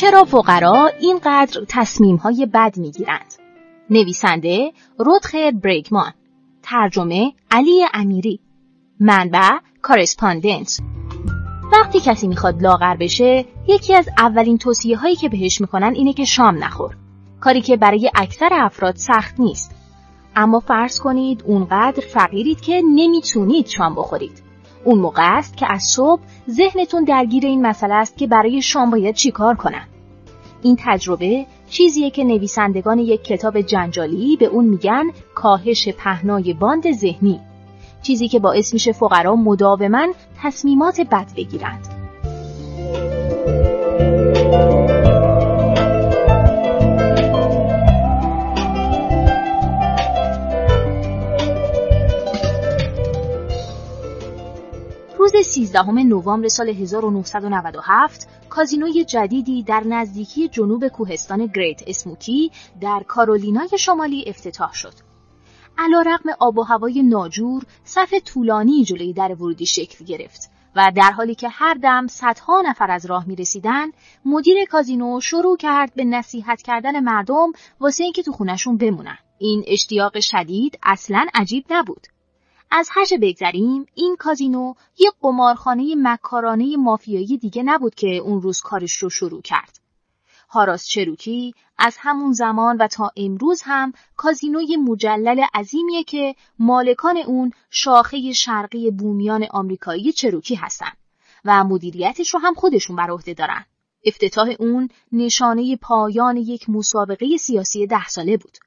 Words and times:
چرا 0.00 0.24
فقرا 0.24 0.90
اینقدر 1.00 1.60
تصمیم 1.68 2.16
های 2.16 2.46
بد 2.46 2.76
می 2.76 2.90
گیرند؟ 2.90 3.34
نویسنده 3.90 4.72
رودخر 4.98 5.52
بریگمان 5.62 6.12
ترجمه 6.62 7.32
علی 7.50 7.84
امیری 7.94 8.40
منبع 9.00 9.50
کارسپاندنت 9.82 10.78
وقتی 11.72 12.00
کسی 12.00 12.28
می‌خواد 12.28 12.62
لاغر 12.62 12.96
بشه 12.96 13.44
یکی 13.68 13.94
از 13.94 14.08
اولین 14.18 14.58
توصیه 14.58 14.96
هایی 14.96 15.16
که 15.16 15.28
بهش 15.28 15.60
می‌کنن 15.60 15.92
اینه 15.94 16.12
که 16.12 16.24
شام 16.24 16.64
نخور. 16.64 16.96
کاری 17.40 17.60
که 17.60 17.76
برای 17.76 18.10
اکثر 18.14 18.48
افراد 18.52 18.96
سخت 18.96 19.40
نیست. 19.40 19.74
اما 20.36 20.60
فرض 20.60 21.00
کنید 21.00 21.42
اونقدر 21.46 22.02
فقیرید 22.06 22.60
که 22.60 22.82
نمی‌تونید 22.94 23.66
شام 23.66 23.94
بخورید. 23.94 24.45
اون 24.86 24.98
موقع 24.98 25.38
است 25.38 25.56
که 25.56 25.72
از 25.72 25.82
صبح 25.82 26.20
ذهنتون 26.50 27.04
درگیر 27.04 27.46
این 27.46 27.66
مسئله 27.66 27.94
است 27.94 28.16
که 28.16 28.26
برای 28.26 28.62
شام 28.62 28.90
باید 28.90 29.14
چیکار 29.14 29.54
کنم 29.54 29.88
این 30.62 30.76
تجربه 30.78 31.46
چیزیه 31.70 32.10
که 32.10 32.24
نویسندگان 32.24 32.98
یک 32.98 33.24
کتاب 33.24 33.60
جنجالی 33.60 34.36
به 34.36 34.46
اون 34.46 34.64
میگن 34.64 35.04
کاهش 35.34 35.88
پهنای 35.88 36.52
باند 36.52 36.92
ذهنی. 36.92 37.40
چیزی 38.02 38.28
که 38.28 38.38
باعث 38.38 38.72
میشه 38.72 38.92
فقرا 38.92 39.36
مداوما 39.36 40.06
تصمیمات 40.42 41.00
بد 41.00 41.26
بگیرند. 41.36 41.95
13 55.56 55.90
نوامبر 55.90 56.48
سال 56.48 56.68
1997 56.68 58.28
کازینوی 58.48 59.04
جدیدی 59.04 59.62
در 59.62 59.82
نزدیکی 59.86 60.48
جنوب 60.48 60.88
کوهستان 60.88 61.46
گریت 61.46 61.82
اسموکی 61.86 62.50
در 62.80 63.02
کارولینای 63.08 63.68
شمالی 63.78 64.24
افتتاح 64.26 64.72
شد. 64.72 64.92
علا 65.78 66.00
رقم 66.00 66.30
آب 66.40 66.58
و 66.58 66.62
هوای 66.62 67.02
ناجور 67.02 67.62
صف 67.84 68.14
طولانی 68.24 68.84
جلوی 68.84 69.12
در 69.12 69.32
ورودی 69.32 69.66
شکل 69.66 70.04
گرفت 70.04 70.50
و 70.76 70.92
در 70.96 71.10
حالی 71.10 71.34
که 71.34 71.48
هر 71.48 71.74
دم 71.74 72.06
صدها 72.06 72.62
نفر 72.66 72.90
از 72.90 73.06
راه 73.06 73.28
می 73.28 73.36
رسیدن، 73.36 73.86
مدیر 74.24 74.64
کازینو 74.64 75.20
شروع 75.20 75.56
کرد 75.56 75.94
به 75.94 76.04
نصیحت 76.04 76.62
کردن 76.62 77.00
مردم 77.00 77.52
واسه 77.80 78.04
اینکه 78.04 78.22
تو 78.22 78.32
خونشون 78.32 78.76
بمونن. 78.76 79.18
این 79.38 79.64
اشتیاق 79.66 80.20
شدید 80.20 80.78
اصلا 80.82 81.26
عجیب 81.34 81.64
نبود. 81.70 82.06
از 82.70 82.88
هرچه 82.92 83.18
بگذریم 83.18 83.86
این 83.94 84.16
کازینو 84.18 84.74
یک 84.98 85.12
قمارخانه 85.20 85.94
مکارانه 85.98 86.76
مافیایی 86.76 87.38
دیگه 87.38 87.62
نبود 87.62 87.94
که 87.94 88.16
اون 88.16 88.42
روز 88.42 88.60
کارش 88.60 88.96
رو 88.96 89.10
شروع 89.10 89.42
کرد. 89.42 89.80
هاراس 90.48 90.86
چروکی 90.86 91.54
از 91.78 91.96
همون 91.98 92.32
زمان 92.32 92.76
و 92.76 92.86
تا 92.88 93.10
امروز 93.16 93.62
هم 93.64 93.92
کازینوی 94.16 94.76
مجلل 94.76 95.44
عظیمیه 95.54 96.04
که 96.04 96.34
مالکان 96.58 97.16
اون 97.16 97.52
شاخه 97.70 98.32
شرقی 98.32 98.90
بومیان 98.90 99.46
آمریکایی 99.50 100.12
چروکی 100.12 100.54
هستن 100.54 100.92
و 101.44 101.64
مدیریتش 101.64 102.34
رو 102.34 102.40
هم 102.40 102.54
خودشون 102.54 102.96
بر 102.96 103.10
عهده 103.10 103.34
دارن. 103.34 103.64
افتتاح 104.04 104.54
اون 104.58 104.88
نشانه 105.12 105.76
پایان 105.76 106.36
یک 106.36 106.70
مسابقه 106.70 107.36
سیاسی 107.36 107.86
ده 107.86 108.08
ساله 108.08 108.36
بود. 108.36 108.58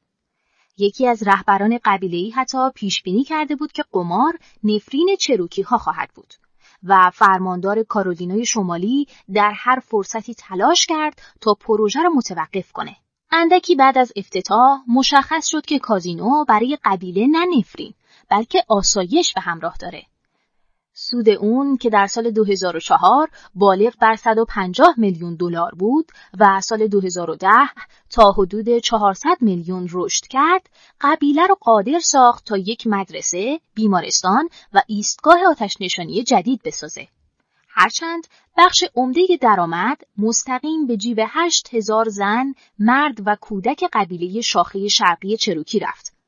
یکی 0.79 1.07
از 1.07 1.23
رهبران 1.23 1.79
قبیله‌ای 1.85 2.29
حتی 2.29 2.69
پیش 2.75 3.03
بینی 3.03 3.23
کرده 3.23 3.55
بود 3.55 3.71
که 3.71 3.83
قمار 3.91 4.39
نفرین 4.63 5.15
چروکی 5.19 5.61
ها 5.61 5.77
خواهد 5.77 6.09
بود 6.15 6.33
و 6.83 7.11
فرماندار 7.13 7.83
کارولینای 7.83 8.45
شمالی 8.45 9.07
در 9.33 9.51
هر 9.55 9.79
فرصتی 9.79 10.33
تلاش 10.33 10.85
کرد 10.85 11.21
تا 11.41 11.53
پروژه 11.53 12.01
را 12.01 12.09
متوقف 12.09 12.71
کنه. 12.71 12.95
اندکی 13.31 13.75
بعد 13.75 13.97
از 13.97 14.13
افتتاح 14.15 14.79
مشخص 14.87 15.47
شد 15.47 15.65
که 15.65 15.79
کازینو 15.79 16.45
برای 16.47 16.77
قبیله 16.83 17.27
نه 17.27 17.45
نفرین 17.57 17.93
بلکه 18.29 18.63
آسایش 18.67 19.33
به 19.33 19.41
همراه 19.41 19.77
داره. 19.79 20.05
سود 21.01 21.29
اون 21.29 21.77
که 21.77 21.89
در 21.89 22.07
سال 22.07 22.31
2004 22.31 23.29
بالغ 23.55 23.93
بر 24.01 24.15
150 24.15 24.93
میلیون 24.97 25.35
دلار 25.35 25.71
بود 25.75 26.11
و 26.39 26.61
سال 26.61 26.87
2010 26.87 27.49
تا 28.09 28.31
حدود 28.31 28.77
400 28.77 29.37
میلیون 29.41 29.87
رشد 29.91 30.27
کرد، 30.27 30.69
قبیله 31.01 31.47
رو 31.47 31.55
قادر 31.61 31.99
ساخت 31.99 32.45
تا 32.45 32.57
یک 32.57 32.87
مدرسه، 32.87 33.59
بیمارستان 33.73 34.49
و 34.73 34.81
ایستگاه 34.87 35.39
آتش 35.49 35.77
نشانی 35.79 36.23
جدید 36.23 36.61
بسازه. 36.65 37.07
هرچند 37.69 38.27
بخش 38.57 38.83
عمده 38.95 39.21
درآمد 39.41 40.01
مستقیم 40.17 40.87
به 40.87 40.97
جیب 40.97 41.19
8000 41.27 42.09
زن، 42.09 42.53
مرد 42.79 43.17
و 43.25 43.37
کودک 43.41 43.83
قبیله 43.93 44.41
شاخه 44.41 44.87
شرقی 44.87 45.37
چروکی 45.37 45.79
رفت 45.79 46.18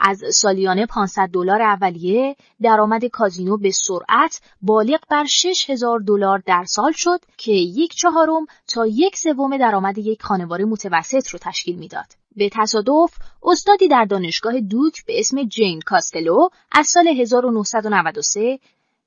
از 0.00 0.24
سالیانه 0.34 0.86
500 0.86 1.28
دلار 1.32 1.62
اولیه 1.62 2.36
درآمد 2.62 3.04
کازینو 3.04 3.56
به 3.56 3.70
سرعت 3.70 4.40
بالغ 4.62 5.00
بر 5.10 5.24
6000 5.24 6.00
دلار 6.00 6.42
در 6.46 6.64
سال 6.64 6.92
شد 6.92 7.20
که 7.36 7.52
یک 7.52 7.94
چهارم 7.94 8.46
تا 8.68 8.86
یک 8.86 9.16
سوم 9.16 9.56
درآمد 9.56 9.98
یک 9.98 10.22
خانواده 10.22 10.64
متوسط 10.64 11.28
رو 11.28 11.38
تشکیل 11.38 11.76
می‌داد. 11.76 12.06
به 12.36 12.48
تصادف 12.52 13.14
استادی 13.42 13.88
در 13.88 14.04
دانشگاه 14.04 14.60
دوک 14.60 15.04
به 15.06 15.20
اسم 15.20 15.44
جین 15.44 15.80
کاستلو 15.80 16.48
از 16.72 16.86
سال 16.86 17.08
1993 17.08 18.58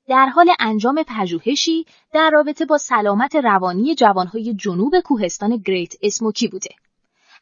در 0.08 0.26
حال 0.26 0.50
انجام 0.60 1.04
پژوهشی 1.08 1.86
در 2.12 2.30
رابطه 2.32 2.64
با 2.64 2.78
سلامت 2.78 3.36
روانی 3.36 3.94
جوانهای 3.94 4.54
جنوب 4.54 5.00
کوهستان 5.00 5.56
گریت 5.56 5.94
اسموکی 6.02 6.48
بوده. 6.48 6.70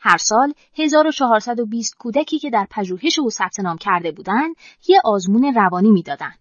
هر 0.04 0.18
سال 0.18 0.54
1420 0.74 1.96
کودکی 1.98 2.38
که 2.38 2.50
در 2.50 2.66
پژوهش 2.70 3.18
او 3.18 3.30
ثبت 3.30 3.60
نام 3.60 3.78
کرده 3.78 4.12
بودند 4.12 4.56
یه 4.88 5.00
آزمون 5.04 5.54
روانی 5.54 5.90
می‌دادند. 5.90 6.38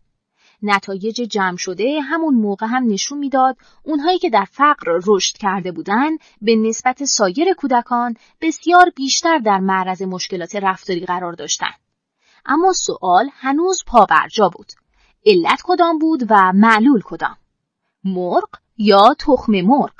نتایج 0.63 1.21
جمع 1.21 1.57
شده 1.57 2.01
همون 2.01 2.35
موقع 2.35 2.67
هم 2.69 2.87
نشون 2.87 3.17
می‌داد 3.17 3.57
اونهایی 3.83 4.19
که 4.19 4.29
در 4.29 4.45
فقر 4.51 4.99
رشد 5.05 5.37
کرده 5.37 5.71
بودند 5.71 6.19
به 6.41 6.55
نسبت 6.55 7.05
سایر 7.05 7.53
کودکان 7.53 8.15
بسیار 8.41 8.89
بیشتر 8.95 9.37
در 9.37 9.59
معرض 9.59 10.01
مشکلات 10.01 10.55
رفتاری 10.55 11.05
قرار 11.05 11.33
داشتند. 11.33 11.79
اما 12.45 12.73
سوال 12.73 13.29
هنوز 13.33 13.83
پابرجا 13.87 14.49
بود. 14.49 14.71
علت 15.25 15.61
کدام 15.63 15.97
بود 15.97 16.23
و 16.29 16.51
معلول 16.55 17.01
کدام؟ 17.05 17.37
مرغ 18.03 18.49
یا 18.77 19.15
تخم 19.19 19.61
مرغ؟ 19.61 19.93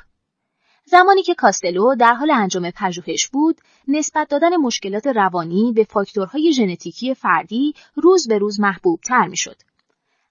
زمانی 0.91 1.23
که 1.23 1.35
کاستلو 1.35 1.95
در 1.95 2.13
حال 2.13 2.31
انجام 2.31 2.71
پژوهش 2.71 3.27
بود، 3.27 3.57
نسبت 3.87 4.29
دادن 4.29 4.55
مشکلات 4.55 5.07
روانی 5.07 5.73
به 5.75 5.83
فاکتورهای 5.83 6.53
ژنتیکی 6.53 7.13
فردی 7.13 7.73
روز 7.95 8.27
به 8.27 8.37
روز 8.37 8.59
محبوب 8.59 8.99
تر 8.99 9.27
می 9.27 9.37
شد. 9.37 9.55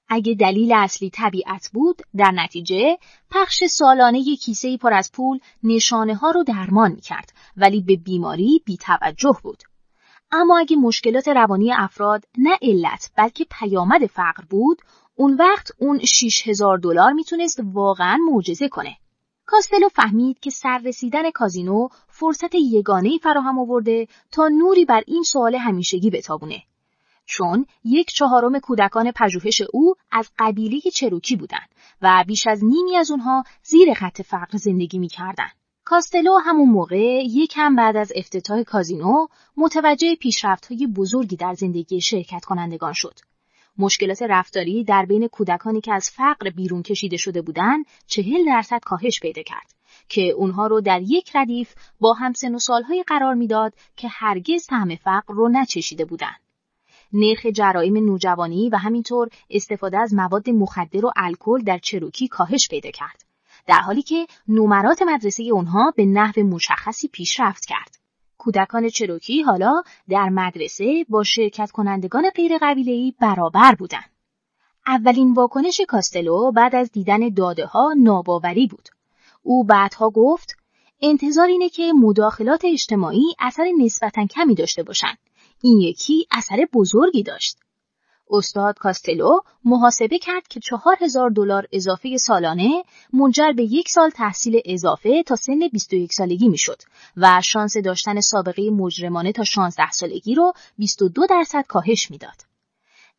اگه 0.09 0.34
دلیل 0.34 0.72
اصلی 0.72 1.10
طبیعت 1.10 1.71
بود، 1.72 2.03
در 2.16 2.31
نتیجه 2.31 2.98
پخش 3.31 3.65
سالانه 3.65 4.37
کیسه 4.37 4.76
پر 4.76 4.93
از 4.93 5.12
پول 5.12 5.38
نشانه 5.62 6.15
ها 6.15 6.31
رو 6.31 6.44
درمان 6.44 6.92
می 6.92 7.00
کرد 7.00 7.32
ولی 7.56 7.81
به 7.81 7.97
بیماری 7.97 8.62
بی 8.65 8.77
توجه 8.77 9.38
بود. 9.42 9.62
اما 10.32 10.59
اگه 10.59 10.77
مشکلات 10.77 11.28
روانی 11.28 11.72
افراد 11.72 12.25
نه 12.38 12.59
علت 12.62 13.10
بلکه 13.16 13.47
پیامد 13.50 14.06
فقر 14.06 14.44
بود، 14.50 14.78
اون 15.15 15.34
وقت 15.34 15.71
اون 15.78 16.00
6000 16.04 16.78
دلار 16.78 17.12
می‌تونست 17.12 17.60
واقعا 17.65 18.19
معجزه 18.32 18.69
کنه. 18.69 18.97
کاستلو 19.50 19.88
فهمید 19.88 20.41
که 20.41 20.50
سررسیدن 20.50 21.31
کازینو 21.31 21.88
فرصت 22.09 22.55
یگانه‌ای 22.55 23.19
فراهم 23.19 23.59
آورده 23.59 24.09
تا 24.31 24.49
نوری 24.49 24.84
بر 24.84 25.03
این 25.06 25.22
سوال 25.22 25.55
همیشگی 25.55 26.11
بتابونه. 26.11 26.62
چون 27.27 27.66
یک 27.84 28.12
چهارم 28.12 28.59
کودکان 28.59 29.12
پژوهش 29.12 29.62
او 29.72 29.94
از 30.10 30.31
قبیله 30.39 30.81
چروکی 30.81 31.37
بودند 31.37 31.69
و 32.03 32.25
بیش 32.27 32.47
از 32.47 32.65
نیمی 32.65 32.97
از 32.97 33.10
اونها 33.10 33.44
زیر 33.62 33.94
خط 33.94 34.22
فقر 34.22 34.59
زندگی 34.59 34.99
می‌کردند. 34.99 35.53
کاستلو 35.84 36.39
همون 36.39 36.69
موقع 36.69 37.24
یکم 37.24 37.77
بعد 37.77 37.97
از 37.97 38.13
افتتاح 38.16 38.63
کازینو 38.63 39.27
متوجه 39.57 40.15
پیشرفت‌های 40.15 40.86
بزرگی 40.86 41.36
در 41.36 41.54
زندگی 41.54 42.01
شرکت 42.01 42.45
کنندگان 42.45 42.92
شد. 42.92 43.15
مشکلات 43.80 44.22
رفتاری 44.22 44.84
در 44.84 45.04
بین 45.04 45.28
کودکانی 45.28 45.80
که 45.80 45.92
از 45.92 46.10
فقر 46.10 46.50
بیرون 46.50 46.82
کشیده 46.82 47.16
شده 47.16 47.42
بودند 47.42 47.84
چهل 48.06 48.47
درصد 48.47 48.80
کاهش 48.84 49.21
پیدا 49.21 49.42
کرد 49.42 49.74
که 50.09 50.22
اونها 50.22 50.66
رو 50.66 50.80
در 50.80 51.00
یک 51.03 51.36
ردیف 51.36 51.74
با 52.00 52.12
همسن 52.12 52.54
و 52.54 52.59
سالهای 52.59 53.04
قرار 53.06 53.34
می‌داد 53.34 53.74
که 53.97 54.09
هرگز 54.09 54.66
طعم 54.66 54.97
فقر 54.97 55.34
رو 55.34 55.48
نچشیده 55.48 56.04
بودند. 56.04 56.41
نرخ 57.12 57.47
جرایم 57.47 57.97
نوجوانی 57.97 58.68
و 58.68 58.77
همینطور 58.77 59.28
استفاده 59.50 59.98
از 59.98 60.15
مواد 60.15 60.50
مخدر 60.50 61.06
و 61.06 61.12
الکل 61.16 61.62
در 61.62 61.78
چروکی 61.78 62.28
کاهش 62.28 62.68
پیدا 62.68 62.91
کرد. 62.91 63.24
در 63.66 63.80
حالی 63.80 64.03
که 64.03 64.26
نمرات 64.48 65.03
مدرسه 65.03 65.42
اونها 65.42 65.92
به 65.97 66.04
نحو 66.04 66.42
مشخصی 66.42 67.09
پیشرفت 67.09 67.65
کرد. 67.65 67.99
کودکان 68.41 68.89
چروکی 68.89 69.42
حالا 69.42 69.83
در 70.09 70.28
مدرسه 70.28 71.04
با 71.09 71.22
شرکت 71.22 71.71
کنندگان 71.71 72.31
غیر 72.31 72.53
قبیله‌ای 72.63 73.15
برابر 73.21 73.75
بودند. 73.75 74.10
اولین 74.87 75.33
واکنش 75.33 75.81
کاستلو 75.89 76.53
بعد 76.53 76.75
از 76.75 76.92
دیدن 76.92 77.28
داده 77.28 77.66
ها 77.66 77.95
ناباوری 77.98 78.66
بود. 78.66 78.89
او 79.42 79.65
بعدها 79.65 80.10
گفت 80.10 80.57
انتظار 81.01 81.47
اینه 81.47 81.69
که 81.69 81.92
مداخلات 81.92 82.65
اجتماعی 82.65 83.34
اثر 83.39 83.65
نسبتا 83.78 84.27
کمی 84.27 84.54
داشته 84.54 84.83
باشند. 84.83 85.19
این 85.63 85.81
یکی 85.81 86.27
اثر 86.31 86.66
بزرگی 86.72 87.22
داشت. 87.22 87.57
استاد 88.30 88.78
کاستلو 88.78 89.41
محاسبه 89.65 90.18
کرد 90.18 90.48
که 90.48 90.60
چهار 90.60 90.97
هزار 91.00 91.30
دلار 91.30 91.66
اضافه 91.72 92.16
سالانه 92.16 92.84
منجر 93.12 93.53
به 93.53 93.62
یک 93.62 93.88
سال 93.88 94.10
تحصیل 94.10 94.60
اضافه 94.65 95.22
تا 95.22 95.36
سن 95.36 95.68
21 95.72 96.12
سالگی 96.12 96.48
می‌شد 96.48 96.82
و 97.16 97.41
شانس 97.44 97.77
داشتن 97.77 98.21
سابقه 98.21 98.71
مجرمانه 98.71 99.32
تا 99.32 99.44
16 99.44 99.91
سالگی 99.91 100.34
رو 100.34 100.53
22 100.78 101.27
درصد 101.27 101.65
کاهش 101.68 102.10
می‌داد. 102.10 102.50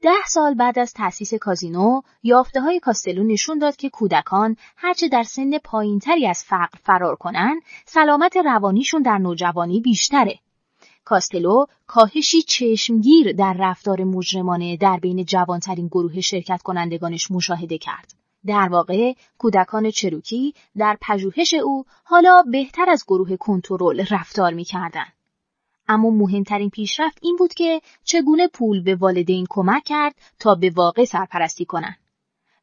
ده 0.02 0.26
سال 0.28 0.54
بعد 0.54 0.80
از 0.80 0.94
تأسیس 0.94 1.34
کازینو، 1.34 2.02
یافته 2.24 2.62
های 2.62 2.80
کاستلو 2.80 3.24
نشون 3.24 3.60
داد 3.60 3.76
که 3.76 3.90
کودکان 3.90 4.56
هرچه 4.78 5.08
در 5.08 5.24
سن 5.24 5.58
پایینتری 5.58 6.28
از 6.28 6.44
فقر 6.48 6.78
فرار 6.84 7.16
کنن، 7.16 7.62
سلامت 7.86 8.38
روانیشون 8.38 9.02
در 9.02 9.18
نوجوانی 9.18 9.82
بیشتره. 9.82 10.40
کاستلو 11.12 11.66
کاهشی 11.88 12.42
چشمگیر 12.42 13.32
در 13.32 13.56
رفتار 13.60 14.04
مجرمانه 14.04 14.78
در 14.78 14.98
بین 14.98 15.26
جوانترین 15.26 15.88
گروه 15.88 16.22
شرکت 16.22 16.62
کنندگانش 16.62 17.32
مشاهده 17.32 17.78
کرد. 17.78 18.14
در 18.46 18.70
واقع 18.70 19.14
کودکان 19.38 19.92
چروکی 19.92 20.54
در 20.78 20.98
پژوهش 21.02 21.54
او 21.54 21.86
حالا 22.04 22.44
بهتر 22.52 22.90
از 22.90 23.04
گروه 23.08 23.36
کنترل 23.36 24.06
رفتار 24.12 24.54
می‌کردند. 24.54 25.14
اما 25.88 26.10
مهمترین 26.10 26.70
پیشرفت 26.70 27.20
این 27.22 27.36
بود 27.36 27.54
که 27.54 27.82
چگونه 28.04 28.48
پول 28.48 28.84
به 28.84 28.96
والدین 28.96 29.46
کمک 29.50 29.84
کرد 29.84 30.16
تا 30.40 30.56
به 30.56 30.72
واقع 30.76 31.06
سرپرستی 31.06 31.66
کنند. 31.66 31.98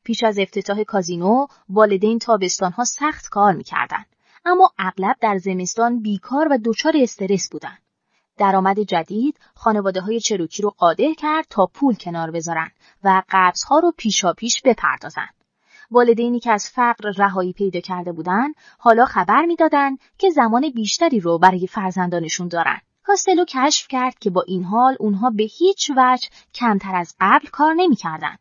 پیش 0.04 0.24
از 0.24 0.38
افتتاح 0.38 0.82
کازینو 0.82 1.46
والدین 1.68 2.18
تابستانها 2.18 2.84
سخت 2.84 3.28
کار 3.28 3.52
می‌کردند 3.52 4.06
اما 4.44 4.72
اغلب 4.78 5.16
در 5.20 5.38
زمستان 5.38 6.02
بیکار 6.02 6.48
و 6.50 6.58
دچار 6.64 6.92
استرس 6.96 7.48
بودند. 7.48 7.87
درآمد 8.38 8.80
جدید 8.80 9.40
خانواده 9.54 10.00
های 10.00 10.20
چروکی 10.20 10.62
رو 10.62 10.70
قادر 10.70 11.14
کرد 11.18 11.46
تا 11.50 11.66
پول 11.66 11.94
کنار 11.94 12.30
بذارن 12.30 12.70
و 13.04 13.22
قبض 13.30 13.62
ها 13.64 13.78
رو 13.78 13.92
پیشا 13.96 14.32
پیش 14.32 14.62
بپردازن. 14.62 15.28
والدینی 15.90 16.40
که 16.40 16.52
از 16.52 16.70
فقر 16.70 17.12
رهایی 17.16 17.52
پیدا 17.52 17.80
کرده 17.80 18.12
بودند 18.12 18.54
حالا 18.78 19.04
خبر 19.04 19.44
می‌دادند 19.44 19.98
که 20.18 20.30
زمان 20.30 20.70
بیشتری 20.70 21.20
رو 21.20 21.38
برای 21.38 21.66
فرزندانشون 21.66 22.48
دارن. 22.48 22.80
کاستلو 23.04 23.44
کشف 23.48 23.88
کرد 23.88 24.18
که 24.18 24.30
با 24.30 24.44
این 24.46 24.64
حال 24.64 24.96
اونها 25.00 25.30
به 25.30 25.42
هیچ 25.42 25.90
وجه 25.96 26.28
کمتر 26.54 26.96
از 26.96 27.14
قبل 27.20 27.48
کار 27.48 27.74
نمی‌کردند. 27.74 28.38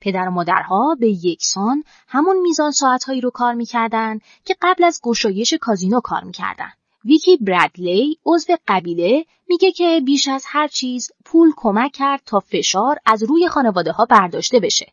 پدر 0.00 0.28
و 0.28 0.30
مادرها 0.30 0.96
به 1.00 1.08
یکسان 1.08 1.84
همون 2.08 2.40
میزان 2.40 2.70
ساعتهایی 2.70 3.20
رو 3.20 3.30
کار 3.30 3.54
می‌کردند 3.54 4.20
که 4.44 4.56
قبل 4.62 4.84
از 4.84 5.00
گشایش 5.02 5.54
کازینو 5.54 6.00
کار 6.00 6.24
می‌کردند. 6.24 6.83
ویکی 7.04 7.36
برادلی 7.36 8.18
عضو 8.26 8.56
قبیله 8.68 9.24
میگه 9.48 9.72
که 9.72 10.00
بیش 10.04 10.28
از 10.28 10.44
هر 10.48 10.68
چیز 10.68 11.10
پول 11.24 11.52
کمک 11.56 11.92
کرد 11.92 12.22
تا 12.26 12.40
فشار 12.40 12.98
از 13.06 13.22
روی 13.22 13.48
خانواده 13.48 13.92
ها 13.92 14.04
برداشته 14.04 14.60
بشه. 14.60 14.92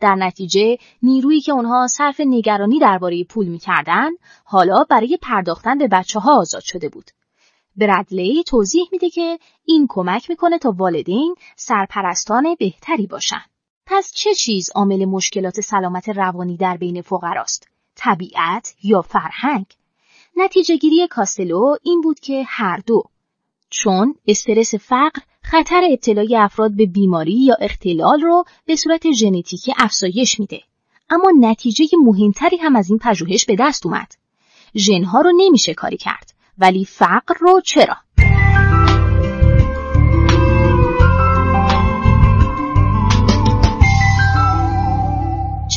در 0.00 0.14
نتیجه 0.14 0.78
نیرویی 1.02 1.40
که 1.40 1.52
اونها 1.52 1.86
صرف 1.86 2.20
نگرانی 2.20 2.78
درباره 2.78 3.24
پول 3.24 3.46
می‌کردن 3.46 4.10
حالا 4.44 4.84
برای 4.90 5.18
پرداختن 5.22 5.78
به 5.78 5.88
بچه 5.88 6.20
ها 6.20 6.40
آزاد 6.40 6.62
شده 6.62 6.88
بود. 6.88 7.10
برادلی 7.76 8.42
توضیح 8.42 8.88
میده 8.92 9.10
که 9.10 9.38
این 9.64 9.86
کمک 9.88 10.30
می‌کنه 10.30 10.58
تا 10.58 10.74
والدین 10.78 11.34
سرپرستان 11.56 12.56
بهتری 12.58 13.06
باشن. 13.06 13.42
پس 13.86 14.12
چه 14.14 14.34
چیز 14.34 14.70
عامل 14.74 15.04
مشکلات 15.04 15.60
سلامت 15.60 16.08
روانی 16.08 16.56
در 16.56 16.76
بین 16.76 17.02
فقراست؟ 17.02 17.68
طبیعت 17.96 18.74
یا 18.82 19.02
فرهنگ؟ 19.02 19.66
نتیجه 20.36 20.76
گیری 20.76 21.06
کاستلو 21.10 21.76
این 21.82 22.00
بود 22.00 22.20
که 22.20 22.44
هر 22.48 22.76
دو. 22.86 23.02
چون 23.70 24.14
استرس 24.26 24.74
فقر 24.74 25.20
خطر 25.42 25.82
ابتلای 25.90 26.36
افراد 26.36 26.76
به 26.76 26.86
بیماری 26.86 27.32
یا 27.32 27.54
اختلال 27.60 28.20
رو 28.20 28.44
به 28.66 28.76
صورت 28.76 29.12
ژنتیکی 29.12 29.74
افزایش 29.76 30.40
میده. 30.40 30.60
اما 31.10 31.32
نتیجه 31.40 31.84
مهمتری 32.04 32.56
هم 32.56 32.76
از 32.76 32.90
این 32.90 32.98
پژوهش 32.98 33.44
به 33.44 33.56
دست 33.58 33.86
اومد. 33.86 34.14
ژنها 34.76 35.20
رو 35.20 35.32
نمیشه 35.36 35.74
کاری 35.74 35.96
کرد. 35.96 36.34
ولی 36.58 36.84
فقر 36.84 37.34
رو 37.40 37.60
چرا؟ 37.60 37.96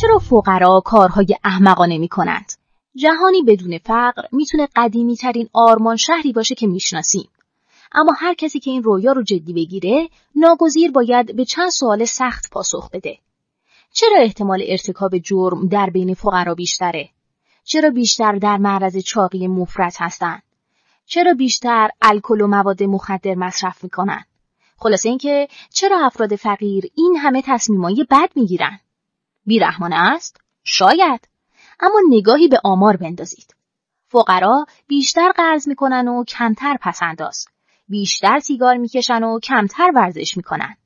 چرا 0.00 0.18
فقرا 0.18 0.82
کارهای 0.84 1.36
احمقانه 1.44 1.98
می 1.98 2.08
کنند؟ 2.08 2.52
جهانی 2.96 3.42
بدون 3.42 3.78
فقر 3.78 4.22
می‌تونه 4.32 4.68
قدیمی 4.76 5.16
ترین 5.16 5.48
آرمان 5.52 5.96
شهری 5.96 6.32
باشه 6.32 6.54
که 6.54 6.66
می‌شناسیم. 6.66 7.28
اما 7.92 8.12
هر 8.18 8.34
کسی 8.34 8.60
که 8.60 8.70
این 8.70 8.82
رویا 8.82 9.12
رو 9.12 9.22
جدی 9.22 9.52
بگیره 9.52 10.08
ناگزیر 10.34 10.90
باید 10.90 11.36
به 11.36 11.44
چند 11.44 11.70
سوال 11.70 12.04
سخت 12.04 12.50
پاسخ 12.50 12.90
بده. 12.90 13.18
چرا 13.92 14.18
احتمال 14.18 14.62
ارتکاب 14.66 15.18
جرم 15.18 15.68
در 15.68 15.90
بین 15.90 16.14
فقرا 16.14 16.54
بیشتره؟ 16.54 17.08
چرا 17.64 17.90
بیشتر 17.90 18.32
در 18.32 18.56
معرض 18.56 18.96
چاقی 18.96 19.46
مفرط 19.46 19.96
هستند؟ 19.98 20.42
چرا 21.06 21.34
بیشتر 21.34 21.90
الکل 22.02 22.40
و 22.40 22.46
مواد 22.46 22.82
مخدر 22.82 23.34
مصرف 23.34 23.84
می‌کنن؟ 23.84 24.24
خلاصه 24.78 25.08
اینکه 25.08 25.48
چرا 25.70 26.06
افراد 26.06 26.36
فقیر 26.36 26.90
این 26.94 27.16
همه 27.16 27.42
تصمیمای 27.42 28.06
بد 28.10 28.30
می‌گیرن؟ 28.36 28.80
بیرحمانه 29.46 29.96
است؟ 29.96 30.40
شاید. 30.64 31.28
اما 31.80 32.00
نگاهی 32.10 32.48
به 32.48 32.60
آمار 32.64 32.96
بندازید. 32.96 33.54
فقرا 34.08 34.66
بیشتر 34.86 35.32
قرض 35.32 35.68
می‌کنن 35.68 36.08
و 36.08 36.24
کمتر 36.24 36.76
پسنداز. 36.80 37.46
بیشتر 37.88 38.38
سیگار 38.38 38.76
می‌کشن 38.76 39.22
و 39.22 39.40
کمتر 39.40 39.90
ورزش 39.94 40.36
می‌کنن. 40.36 40.76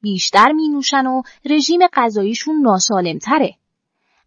بیشتر 0.00 0.52
مینوشن 0.52 1.06
و 1.06 1.22
رژیم 1.44 1.80
غذاییشون 1.92 2.62
ناسالمتره. 2.62 3.54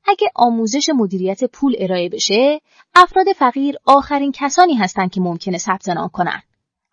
اگه 0.05 0.31
آموزش 0.35 0.89
مدیریت 0.95 1.43
پول 1.43 1.75
ارائه 1.79 2.09
بشه، 2.09 2.61
افراد 2.95 3.25
فقیر 3.35 3.75
آخرین 3.85 4.31
کسانی 4.31 4.75
هستند 4.75 5.11
که 5.11 5.21
ممکنه 5.21 5.57
ثبت 5.57 5.89
نام 5.89 6.09
کنن. 6.09 6.41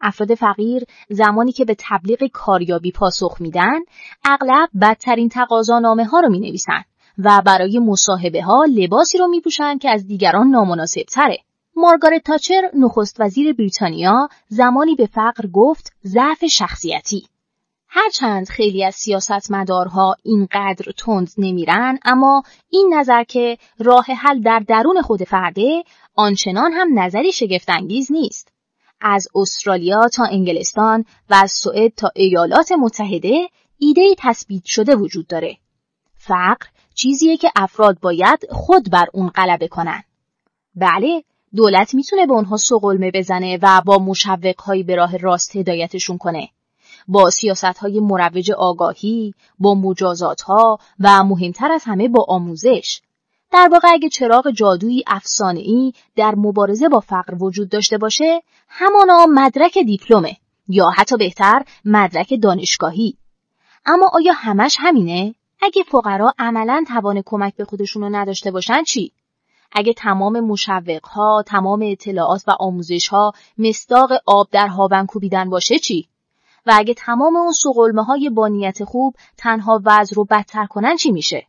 افراد 0.00 0.34
فقیر 0.34 0.84
زمانی 1.08 1.52
که 1.52 1.64
به 1.64 1.76
تبلیغ 1.78 2.26
کاریابی 2.32 2.92
پاسخ 2.92 3.36
میدن، 3.40 3.80
اغلب 4.24 4.68
بدترین 4.80 5.28
تقاضانامه 5.28 6.04
ها 6.04 6.20
رو 6.20 6.28
می 6.28 6.40
نویسن 6.40 6.84
و 7.18 7.42
برای 7.46 7.78
مصاحبه 7.78 8.42
ها 8.42 8.64
لباسی 8.64 9.18
رو 9.18 9.26
می 9.26 9.40
پوشن 9.40 9.78
که 9.78 9.90
از 9.90 10.06
دیگران 10.06 10.46
نامناسب 10.46 11.02
تره. 11.02 11.38
مارگارت 11.76 12.24
تاچر 12.24 12.70
نخست 12.74 13.16
وزیر 13.20 13.52
بریتانیا 13.52 14.28
زمانی 14.48 14.94
به 14.94 15.06
فقر 15.06 15.46
گفت 15.52 15.92
ضعف 16.04 16.44
شخصیتی. 16.44 17.26
هرچند 17.88 18.48
خیلی 18.48 18.84
از 18.84 18.94
سیاستمدارها 18.94 20.16
اینقدر 20.22 20.92
تند 20.96 21.30
نمیرن 21.38 21.98
اما 22.04 22.42
این 22.70 22.94
نظر 22.94 23.24
که 23.24 23.58
راه 23.78 24.04
حل 24.04 24.40
در 24.40 24.58
درون 24.58 25.02
خود 25.02 25.24
فرده 25.24 25.82
آنچنان 26.14 26.72
هم 26.72 26.98
نظری 26.98 27.32
شگفتانگیز 27.32 28.12
نیست. 28.12 28.48
از 29.00 29.28
استرالیا 29.34 30.08
تا 30.08 30.24
انگلستان 30.24 31.04
و 31.30 31.34
از 31.34 31.52
سوئد 31.52 31.92
تا 31.94 32.10
ایالات 32.14 32.72
متحده 32.72 33.48
ایده 33.78 34.14
تثبیت 34.18 34.64
شده 34.64 34.96
وجود 34.96 35.26
داره. 35.26 35.56
فقر 36.16 36.66
چیزیه 36.96 37.36
که 37.36 37.50
افراد 37.56 38.00
باید 38.00 38.38
خود 38.50 38.90
بر 38.90 39.06
اون 39.12 39.28
غلبه 39.28 39.68
کنن. 39.68 40.02
بله، 40.74 41.24
دولت 41.56 41.94
می‌تونه 41.94 42.26
به 42.26 42.32
اونها 42.32 42.56
سقلمه 42.56 43.10
بزنه 43.10 43.58
و 43.62 43.82
با 43.86 43.98
مشوقهایی 43.98 44.82
به 44.82 44.94
راه 44.94 45.16
راست 45.16 45.56
هدایتشون 45.56 46.18
کنه. 46.18 46.48
با 47.08 47.30
سیاست 47.30 47.64
های 47.64 48.00
مروج 48.00 48.50
آگاهی، 48.50 49.34
با 49.58 49.74
مجازات 49.74 50.40
ها 50.40 50.78
و 51.00 51.24
مهمتر 51.24 51.72
از 51.72 51.84
همه 51.84 52.08
با 52.08 52.24
آموزش. 52.28 53.00
در 53.52 53.68
واقع 53.72 53.88
اگه 53.92 54.08
چراغ 54.08 54.50
جادویی 54.50 55.04
افسانه 55.06 55.60
ای 55.60 55.92
در 56.16 56.34
مبارزه 56.34 56.88
با 56.88 57.00
فقر 57.00 57.34
وجود 57.40 57.68
داشته 57.68 57.98
باشه، 57.98 58.42
همانا 58.68 59.26
مدرک 59.26 59.78
دیپلمه 59.78 60.36
یا 60.68 60.90
حتی 60.90 61.16
بهتر 61.16 61.64
مدرک 61.84 62.34
دانشگاهی. 62.42 63.16
اما 63.86 64.10
آیا 64.14 64.32
همش 64.32 64.76
همینه؟ 64.80 65.34
اگه 65.62 65.82
فقرا 65.82 66.34
عملا 66.38 66.84
توان 66.88 67.22
کمک 67.26 67.56
به 67.56 67.64
خودشون 67.64 68.02
رو 68.02 68.08
نداشته 68.08 68.50
باشن 68.50 68.82
چی؟ 68.82 69.12
اگه 69.72 69.92
تمام 69.92 70.40
مشوقها، 70.40 71.44
تمام 71.46 71.82
اطلاعات 71.82 72.44
و 72.48 72.50
آموزشها 72.60 73.32
مصداق 73.58 74.10
آب 74.26 74.48
در 74.52 74.66
هاون 74.66 75.06
کوبیدن 75.06 75.50
باشه 75.50 75.78
چی؟ 75.78 76.08
و 76.66 76.72
اگه 76.74 76.94
تمام 76.94 77.36
اون 77.36 77.52
سقلمه 77.52 78.04
های 78.04 78.30
با 78.30 78.48
نیت 78.48 78.84
خوب 78.84 79.14
تنها 79.36 79.82
وضع 79.84 80.16
رو 80.16 80.24
بدتر 80.24 80.66
کنن 80.66 80.96
چی 80.96 81.12
میشه؟ 81.12 81.46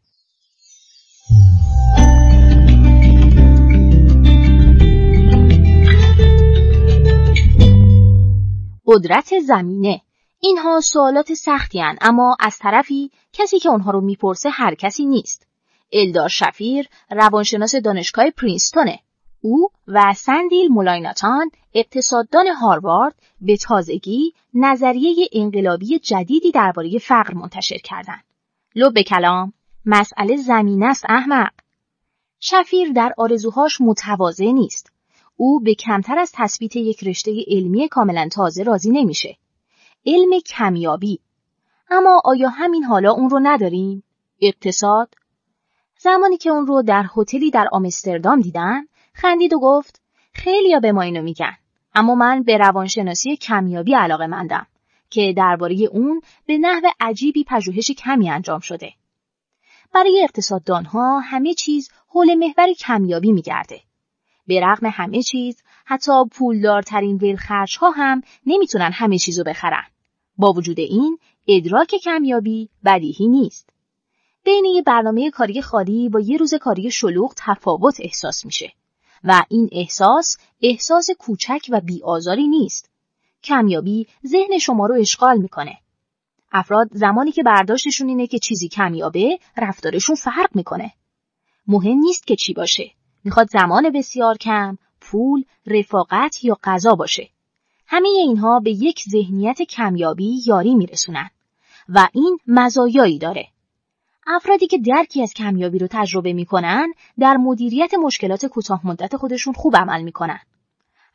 قدرت 8.86 9.40
زمینه 9.40 10.02
اینها 10.40 10.80
سوالات 10.80 11.34
سختی 11.34 11.80
هن 11.80 11.98
اما 12.02 12.38
از 12.40 12.58
طرفی 12.58 13.12
کسی 13.34 13.60
که 13.60 13.70
اونها 13.70 13.92
رو 13.92 14.02
می‌پرسه 14.02 14.50
هر 14.50 14.76
کسی 14.76 15.06
نیست. 15.06 15.48
الدار 15.94 16.30
شفیر 16.30 16.88
روانشناس 17.12 17.76
دانشگاه 17.76 18.30
پرینستونه. 18.30 19.00
او 19.42 19.70
و 19.88 20.14
سندیل 20.14 20.68
مولایناتان 20.68 21.52
اقتصاددان 21.74 22.48
هاروارد 22.48 23.16
به 23.42 23.58
تازگی 23.58 24.34
نظریه 24.54 25.30
انقلابی 25.32 26.00
جدیدی 26.00 26.52
درباره 26.52 26.98
فقر 27.00 27.34
منتشر 27.34 27.78
کردند. 27.78 28.24
لب 28.76 29.02
کلام 29.02 29.54
مسئله 29.86 30.38
زمین 30.38 30.84
است 30.84 31.06
احمق. 31.10 31.52
شفیر 32.40 32.92
در 32.92 33.14
آرزوهاش 33.18 33.82
متواضع 33.82 34.52
نیست. 34.52 34.92
او 35.36 35.60
به 35.60 35.76
کمتر 35.76 36.20
از 36.20 36.32
تثبیت 36.36 36.76
یک 36.76 37.04
رشته 37.04 37.46
علمی 37.48 37.88
کاملا 37.88 38.30
تازه 38.32 38.64
راضی 38.64 38.92
نمیشه. 38.92 39.38
علم 40.06 40.40
کمیابی. 40.46 41.20
اما 41.90 42.22
آیا 42.26 42.50
همین 42.50 42.84
حالا 42.84 43.12
اون 43.12 43.30
رو 43.30 43.40
نداریم؟ 43.44 44.04
اقتصاد؟ 44.42 45.14
زمانی 46.00 46.38
که 46.38 46.50
اون 46.50 46.68
رو 46.68 46.82
در 46.82 47.06
هتلی 47.18 47.52
در 47.52 47.68
آمستردام 47.72 48.42
دیدن، 48.42 48.88
خندید 49.14 49.54
و 49.54 49.60
گفت 49.60 50.02
خیلیا 50.34 50.80
به 50.80 50.92
ما 50.92 51.02
اینو 51.02 51.22
میگن. 51.22 51.58
اما 51.96 52.16
من 52.16 52.44
به 52.44 52.58
روانشناسی 52.58 53.38
کمیابی 53.38 53.94
علاقه 53.94 54.28
مندم 54.28 54.68
که 55.10 55.34
درباره 55.38 55.76
اون 55.76 56.22
به 56.46 56.58
نحو 56.58 56.82
عجیبی 57.00 57.44
پژوهش 57.44 57.92
کمی 57.92 58.30
انجام 58.30 58.60
شده. 58.60 58.94
برای 59.94 60.24
اقتصاددانها 60.24 61.20
همه 61.20 61.54
چیز 61.54 61.90
حول 62.08 62.36
محور 62.36 62.74
کمیابی 62.74 63.32
میگرده. 63.32 63.82
به 64.48 64.60
رغم 64.60 64.88
همه 64.94 65.24
چیز 65.24 65.64
حتی 65.86 66.26
پولدارترین 66.32 67.18
ویلخرج 67.18 67.78
ها 67.78 67.90
هم 67.90 68.22
نمی‌تونن 68.46 68.92
همه 68.94 69.18
چیزو 69.18 69.44
بخرن. 69.44 69.84
با 70.38 70.54
وجود 70.54 70.80
این 70.80 71.18
ادراک 71.48 71.96
کمیابی 71.96 72.70
بدیهی 72.86 73.28
نیست. 73.28 73.70
بین 74.44 74.66
یه 74.66 74.82
برنامه 74.82 75.32
کاری 75.32 75.62
خالی 75.62 76.10
با 76.10 76.20
یه 76.20 76.38
روز 76.38 76.54
کاری 76.54 76.92
شلوغ 76.92 77.34
تفاوت 77.38 77.96
احساس 78.00 78.46
میشه 78.46 78.74
و 79.24 79.44
این 79.50 79.70
احساس 79.72 80.38
احساس 80.62 81.08
کوچک 81.20 81.68
و 81.70 81.82
بیآزاری 81.82 82.48
نیست. 82.48 82.90
کمیابی 83.44 84.08
ذهن 84.28 84.58
شما 84.58 84.86
رو 84.86 84.96
اشغال 84.96 85.38
می‌کنه. 85.38 85.78
افراد 86.52 86.90
زمانی 86.92 87.32
که 87.32 87.44
برداشتشون 87.44 88.08
اینه 88.08 88.28
که 88.28 88.40
چیزی 88.40 88.68
کمیابه 88.68 89.40
رفتارشون 89.58 90.16
فرق 90.16 90.50
می‌کنه. 90.56 90.92
مهم 91.68 91.98
نیست 91.98 92.28
که 92.28 92.36
چی 92.36 92.54
باشه. 92.54 92.92
می‌خواد 93.28 93.50
زمان 93.50 93.90
بسیار 93.90 94.38
کم، 94.38 94.78
پول، 95.02 95.44
رفاقت 95.66 96.44
یا 96.44 96.58
غذا 96.64 96.96
باشه. 96.96 97.30
همه 97.88 98.10
اینها 98.10 98.60
به 98.60 98.72
یک 98.72 99.04
ذهنیت 99.10 99.62
کمیابی 99.62 100.42
یاری 100.46 100.76
میرسونن 100.76 101.30
و 101.90 102.08
این 102.14 102.40
مزایایی 102.48 103.20
داره. 103.20 103.48
افرادی 104.28 104.68
که 104.68 104.78
درکی 104.78 105.24
از 105.24 105.34
کمیابی 105.34 105.80
رو 105.80 105.88
تجربه 105.92 106.34
می‌کنن 106.34 106.94
در 107.20 107.38
مدیریت 107.38 107.94
مشکلات 107.94 108.46
کوتاه 108.46 108.88
مدت 108.88 109.18
خودشون 109.18 109.54
خوب 109.54 109.78
عمل 109.78 110.02
می‌کنن. 110.02 110.40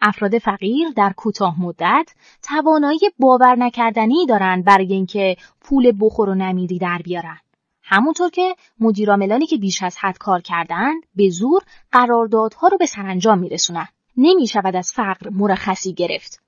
افراد 0.01 0.39
فقیر 0.39 0.89
در 0.89 1.13
کوتاه 1.17 1.61
مدت 1.61 2.11
توانایی 2.43 3.01
باور 3.19 3.57
نکردنی 3.57 4.27
دارن 4.27 4.63
برای 4.63 4.93
اینکه 4.93 5.37
پول 5.61 5.93
بخور 6.01 6.29
و 6.29 6.35
نمیری 6.35 6.79
در 6.79 6.99
بیارن. 7.05 7.39
همونطور 7.93 8.31
که 8.31 8.57
مدیراملانی 8.81 9.47
که 9.47 9.57
بیش 9.57 9.83
از 9.83 9.97
حد 10.01 10.19
کار 10.19 10.41
کردن 10.41 10.93
به 11.15 11.29
زور 11.31 11.63
قراردادها 11.93 12.69
رو 12.69 12.79
به 12.79 12.87
سرانجام 12.87 13.39
میرسونن. 13.39 13.89
نمی 14.17 14.47
شود 14.47 14.77
از 14.77 14.93
فقر 14.95 15.31
مرخصی 15.31 15.95
گرفت. 15.95 16.43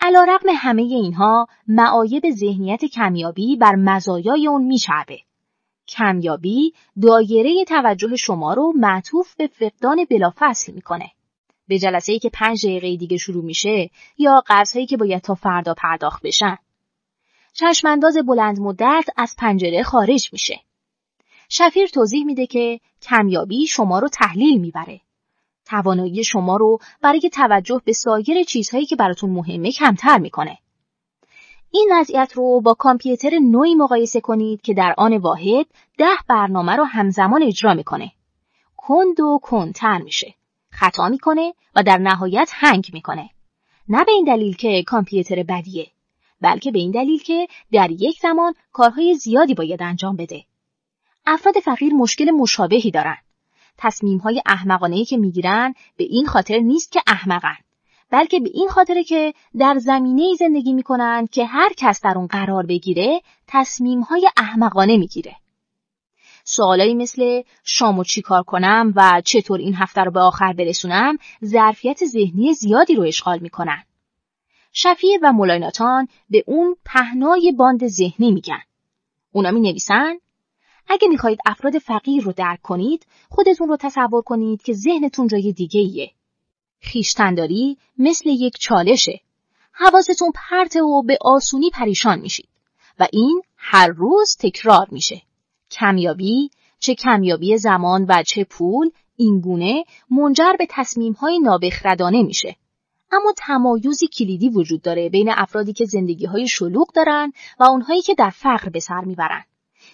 علا 0.00 0.24
رقم 0.28 0.48
همه 0.56 0.82
اینها 0.82 1.46
معایب 1.66 2.30
ذهنیت 2.30 2.84
کمیابی 2.84 3.56
بر 3.56 3.74
مزایای 3.74 4.46
اون 4.46 4.64
میچربه. 4.64 5.18
کمیابی 5.88 6.72
دایره 7.02 7.64
توجه 7.64 8.16
شما 8.16 8.54
رو 8.54 8.72
معطوف 8.76 9.34
به 9.34 9.46
فقدان 9.46 10.06
بلافصل 10.10 10.72
می‌کنه. 10.72 11.10
به 11.68 11.78
جلسه 11.78 12.12
ای 12.12 12.18
که 12.18 12.30
پنج 12.30 12.66
دقیقه 12.66 12.96
دیگه 12.96 13.16
شروع 13.16 13.44
میشه 13.44 13.90
یا 14.18 14.42
قرضهایی 14.46 14.86
که 14.86 14.96
باید 14.96 15.22
تا 15.22 15.34
فردا 15.34 15.74
پرداخت 15.74 16.22
بشن. 16.22 16.58
چشمانداز 17.52 18.16
بلند 18.16 18.60
مدت 18.60 19.04
از 19.16 19.34
پنجره 19.38 19.82
خارج 19.82 20.28
میشه. 20.32 20.60
شفیر 21.48 21.86
توضیح 21.86 22.24
میده 22.24 22.46
که 22.46 22.80
کمیابی 23.02 23.66
شما 23.66 23.98
رو 23.98 24.08
تحلیل 24.08 24.60
می‌بره. 24.60 25.00
توانایی 25.66 26.24
شما 26.24 26.56
رو 26.56 26.78
برای 27.02 27.30
توجه 27.32 27.82
به 27.84 27.92
سایر 27.92 28.42
چیزهایی 28.42 28.86
که 28.86 28.96
براتون 28.96 29.30
مهمه 29.30 29.72
کمتر 29.72 30.18
می‌کنه. 30.18 30.58
این 31.70 31.88
وضعیت 31.92 32.32
رو 32.34 32.60
با 32.60 32.74
کامپیوتر 32.74 33.38
نوعی 33.38 33.74
مقایسه 33.74 34.20
کنید 34.20 34.62
که 34.62 34.74
در 34.74 34.94
آن 34.98 35.16
واحد 35.16 35.66
ده 35.98 36.16
برنامه 36.28 36.76
رو 36.76 36.84
همزمان 36.84 37.42
اجرا 37.42 37.74
می‌کنه. 37.74 38.12
کند 38.76 39.20
و 39.20 39.40
کندتر 39.42 39.98
میشه. 39.98 40.34
خطا 40.70 41.08
می‌کنه 41.08 41.54
و 41.74 41.82
در 41.82 41.98
نهایت 41.98 42.50
هنگ 42.52 42.90
می‌کنه. 42.92 43.30
نه 43.88 44.04
به 44.04 44.12
این 44.12 44.24
دلیل 44.24 44.56
که 44.56 44.82
کامپیوتر 44.82 45.42
بدیه 45.42 45.91
بلکه 46.42 46.70
به 46.70 46.78
این 46.78 46.90
دلیل 46.90 47.22
که 47.22 47.48
در 47.72 47.90
یک 47.90 48.20
زمان 48.20 48.54
کارهای 48.72 49.14
زیادی 49.14 49.54
باید 49.54 49.82
انجام 49.82 50.16
بده. 50.16 50.44
افراد 51.26 51.54
فقیر 51.54 51.94
مشکل 51.94 52.30
مشابهی 52.30 52.90
دارن. 52.90 53.16
تصمیم 53.78 54.18
های 54.18 54.42
احمقانه 54.46 55.04
که 55.04 55.16
می‌گیرن 55.16 55.74
به 55.96 56.04
این 56.04 56.26
خاطر 56.26 56.58
نیست 56.58 56.92
که 56.92 57.02
احمقن. 57.06 57.56
بلکه 58.10 58.40
به 58.40 58.50
این 58.54 58.68
خاطره 58.68 59.04
که 59.04 59.34
در 59.58 59.78
زمینه 59.78 60.34
زندگی 60.38 60.72
می‌کنن 60.72 61.26
که 61.32 61.44
هر 61.46 61.72
کس 61.76 62.00
در 62.00 62.12
اون 62.16 62.26
قرار 62.26 62.66
بگیره 62.66 63.20
تصمیم 63.46 64.00
های 64.00 64.30
احمقانه 64.36 64.96
می‌گیره. 64.96 65.36
سوالایی 66.44 66.94
مثل 66.94 67.42
شامو 67.64 68.04
چی 68.04 68.22
کار 68.22 68.42
کنم 68.42 68.92
و 68.96 69.22
چطور 69.24 69.60
این 69.60 69.74
هفته 69.74 70.00
رو 70.00 70.10
به 70.10 70.20
آخر 70.20 70.52
برسونم 70.52 71.18
ظرفیت 71.44 72.04
ذهنی 72.04 72.54
زیادی 72.54 72.94
رو 72.94 73.02
اشغال 73.02 73.38
می‌کنن. 73.38 73.82
شفیر 74.72 75.20
و 75.22 75.32
مولایناتان 75.32 76.08
به 76.30 76.44
اون 76.46 76.76
پهنای 76.84 77.52
باند 77.52 77.88
ذهنی 77.88 78.32
میگن. 78.32 78.62
اونا 79.32 79.50
می 79.50 79.60
نویسن 79.60 80.14
اگه 80.88 81.08
می‌خواهید 81.08 81.38
افراد 81.46 81.78
فقیر 81.78 82.22
رو 82.22 82.32
درک 82.32 82.62
کنید 82.62 83.06
خودتون 83.28 83.68
رو 83.68 83.76
تصور 83.76 84.22
کنید 84.22 84.62
که 84.62 84.72
ذهنتون 84.72 85.26
جای 85.26 85.52
دیگه 85.52 85.80
ایه. 85.80 86.10
خیشتنداری 86.80 87.78
مثل 87.98 88.28
یک 88.28 88.58
چالشه. 88.58 89.20
حواستون 89.72 90.32
پرته 90.34 90.82
و 90.82 91.02
به 91.02 91.18
آسونی 91.20 91.70
پریشان 91.70 92.18
میشید 92.18 92.48
و 92.98 93.08
این 93.12 93.42
هر 93.56 93.88
روز 93.88 94.36
تکرار 94.40 94.86
میشه. 94.90 95.22
کمیابی 95.70 96.50
چه 96.78 96.94
کمیابی 96.94 97.58
زمان 97.58 98.06
و 98.08 98.22
چه 98.22 98.44
پول 98.44 98.90
این 99.16 99.40
گونه 99.40 99.84
منجر 100.10 100.52
به 100.58 100.66
تصمیم 100.70 101.12
های 101.12 101.38
نابخردانه 101.38 102.22
میشه. 102.22 102.56
اما 103.12 103.32
تمایزی 103.36 104.08
کلیدی 104.08 104.48
وجود 104.48 104.82
داره 104.82 105.08
بین 105.08 105.30
افرادی 105.30 105.72
که 105.72 105.84
زندگی 105.84 106.26
های 106.26 106.48
شلوغ 106.48 106.92
دارن 106.94 107.32
و 107.60 107.64
اونهایی 107.64 108.02
که 108.02 108.14
در 108.14 108.30
فقر 108.30 108.68
به 108.68 108.80
سر 108.80 109.00
می‌برن. 109.00 109.44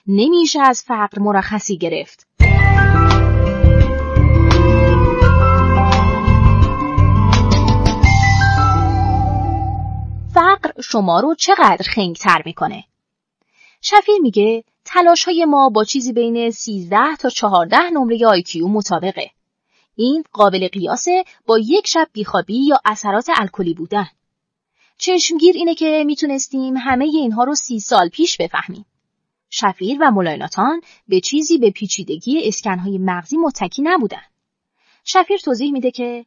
نمیشه 0.07 0.61
از 0.61 0.83
فقر 0.83 1.19
مرخصی 1.19 1.79
گرفت. 1.79 2.27
فقر 10.35 10.81
شما 10.81 11.21
رو 11.21 11.35
چقدر 11.35 11.87
خنگتر 11.95 12.43
می‌کنه؟ 12.45 12.85
شفیر 13.83 14.19
میگه 14.23 14.65
تلاش 14.85 15.25
های 15.25 15.45
ما 15.45 15.69
با 15.69 15.85
چیزی 15.85 16.13
بین 16.13 16.51
13 16.51 17.17
تا 17.17 17.29
14 17.29 17.91
نمره 17.91 18.27
آیکیو 18.27 18.69
مطابقه. 18.69 19.31
این 19.99 20.25
قابل 20.33 20.69
قیاسه 20.69 21.25
با 21.47 21.59
یک 21.59 21.87
شب 21.87 22.09
بیخوابی 22.13 22.67
یا 22.67 22.81
اثرات 22.85 23.27
الکلی 23.35 23.75
بودن. 23.75 24.07
چشمگیر 24.99 25.55
اینه 25.57 25.75
که 25.75 26.05
می‌تونستیم 26.07 26.77
همه 26.77 27.05
اینها 27.05 27.45
رو 27.45 27.55
سی 27.55 27.81
سال 27.81 28.09
پیش 28.09 28.37
بفهمیم. 28.37 28.87
شفیر 29.51 29.99
و 30.01 30.11
ملایناتان 30.11 30.81
به 31.09 31.21
چیزی 31.21 31.59
به 31.59 31.71
پیچیدگی 31.71 32.49
اسکنهای 32.49 32.99
مغزی 32.99 33.37
متکی 33.37 33.83
نبودن. 33.83 34.23
شفیر 35.05 35.39
توضیح 35.39 35.73
میده 35.73 35.91
که 35.91 36.27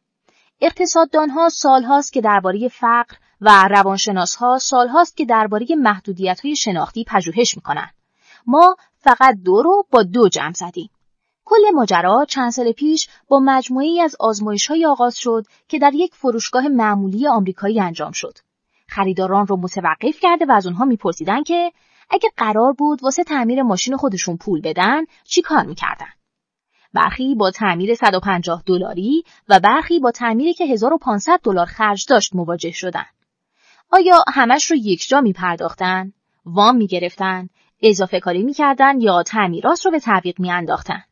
اقتصاددانها 0.60 1.48
سالهاست 1.48 2.12
که 2.12 2.20
درباره 2.20 2.68
فقر 2.68 3.16
و 3.40 3.68
روانشناسها 3.70 4.58
سالهاست 4.58 5.16
که 5.16 5.24
درباره 5.24 5.66
محدودیت‌های 5.76 6.56
شناختی 6.56 7.04
پژوهش 7.04 7.56
می‌کنن. 7.56 7.90
ما 8.46 8.76
فقط 8.98 9.36
دو 9.44 9.62
رو 9.62 9.86
با 9.90 10.02
دو 10.02 10.28
جمع 10.28 10.52
زدیم. 10.52 10.90
کل 11.52 11.74
ماجرا 11.74 12.24
چند 12.28 12.50
سال 12.50 12.72
پیش 12.72 13.08
با 13.28 13.40
مجموعی 13.40 14.00
از 14.00 14.16
آزمایش 14.20 14.66
های 14.66 14.86
آغاز 14.86 15.16
شد 15.16 15.46
که 15.68 15.78
در 15.78 15.90
یک 15.94 16.14
فروشگاه 16.14 16.68
معمولی 16.68 17.28
آمریکایی 17.28 17.80
انجام 17.80 18.12
شد. 18.12 18.38
خریداران 18.88 19.46
رو 19.46 19.56
متوقف 19.56 20.20
کرده 20.20 20.44
و 20.44 20.52
از 20.52 20.66
اونها 20.66 20.84
میپرسیدن 20.84 21.42
که 21.42 21.72
اگه 22.10 22.30
قرار 22.36 22.72
بود 22.72 23.02
واسه 23.02 23.24
تعمیر 23.24 23.62
ماشین 23.62 23.96
خودشون 23.96 24.36
پول 24.36 24.60
بدن 24.60 25.04
چی 25.24 25.42
کار 25.42 25.66
می‌کردن؟ 25.66 26.12
برخی 26.94 27.34
با 27.34 27.50
تعمیر 27.50 27.94
150 27.94 28.62
دلاری 28.66 29.24
و 29.48 29.60
برخی 29.60 29.98
با 29.98 30.10
تعمیری 30.10 30.54
که 30.54 30.64
1500 30.64 31.40
دلار 31.42 31.66
خرج 31.66 32.06
داشت 32.08 32.34
مواجه 32.34 32.70
شدن. 32.70 33.06
آیا 33.90 34.24
همش 34.34 34.70
رو 34.70 34.76
یک 34.76 35.08
جا 35.08 35.20
می 35.20 35.32
پرداختن؟ 35.32 36.12
وام 36.44 36.76
می 36.76 36.86
گرفتن؟ 36.86 37.48
اضافه 37.82 38.20
کاری 38.20 38.42
می 38.42 38.52
کردن 38.52 39.00
یا 39.00 39.22
تعمیرات 39.22 39.86
رو 39.86 39.90
به 39.90 39.98
تعویق 39.98 40.40
می 40.40 40.50
انداختن؟ 40.50 41.02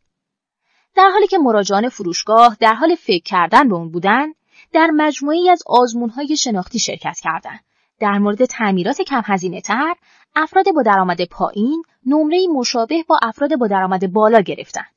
در 0.96 1.10
حالی 1.12 1.26
که 1.26 1.38
مراجعان 1.38 1.88
فروشگاه 1.88 2.56
در 2.60 2.74
حال 2.74 2.94
فکر 2.94 3.22
کردن 3.22 3.68
به 3.68 3.74
اون 3.74 3.90
بودن 3.90 4.32
در 4.72 4.90
مجموعی 4.94 5.50
از 5.50 5.62
آزمونهای 5.66 6.36
شناختی 6.36 6.78
شرکت 6.78 7.20
کردند. 7.22 7.60
در 8.00 8.18
مورد 8.18 8.44
تعمیرات 8.44 9.02
کم 9.02 9.22
هزینه 9.24 9.60
تر 9.60 9.94
افراد 10.36 10.64
با 10.74 10.82
درآمد 10.82 11.24
پایین 11.24 11.82
نمره 12.06 12.46
مشابه 12.54 13.04
با 13.08 13.18
افراد 13.22 13.58
با 13.58 13.66
درآمد 13.66 14.12
بالا 14.12 14.40
گرفتند. 14.40 14.94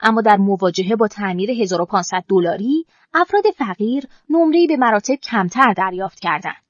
اما 0.00 0.20
در 0.20 0.36
مواجهه 0.36 0.96
با 0.96 1.08
تعمیر 1.08 1.50
1500 1.50 2.24
دلاری 2.28 2.86
افراد 3.14 3.44
فقیر 3.56 4.04
نمره‌ای 4.30 4.66
به 4.66 4.76
مراتب 4.76 5.14
کمتر 5.14 5.72
دریافت 5.72 6.20
کردند. 6.20 6.62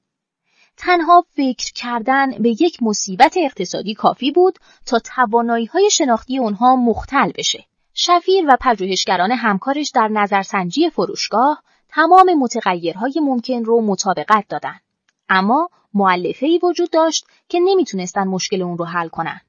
تنها 0.77 1.25
فکر 1.35 1.73
کردن 1.73 2.31
به 2.31 2.49
یک 2.49 2.83
مصیبت 2.83 3.35
اقتصادی 3.37 3.93
کافی 3.93 4.31
بود 4.31 4.59
تا 4.85 4.99
توانایی 4.99 5.65
های 5.65 5.89
شناختی 5.91 6.37
اونها 6.37 6.75
مختل 6.75 7.31
بشه. 7.37 7.65
شفیر 8.01 8.45
و 8.47 8.57
پژوهشگران 8.61 9.31
همکارش 9.31 9.91
در 9.95 10.07
نظرسنجی 10.07 10.89
فروشگاه 10.89 11.63
تمام 11.89 12.33
متغیرهای 12.33 13.13
ممکن 13.21 13.65
رو 13.65 13.81
مطابقت 13.81 14.45
دادن. 14.49 14.79
اما 15.29 15.69
معلفه 15.93 16.45
ای 16.45 16.59
وجود 16.63 16.89
داشت 16.89 17.25
که 17.49 17.59
نمی‌تونستن 17.59 18.27
مشکل 18.27 18.61
اون 18.61 18.77
رو 18.77 18.85
حل 18.85 19.07
کنن. 19.07 19.41